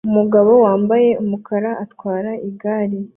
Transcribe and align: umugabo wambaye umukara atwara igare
umugabo 0.09 0.51
wambaye 0.65 1.09
umukara 1.23 1.71
atwara 1.85 2.31
igare 2.49 2.99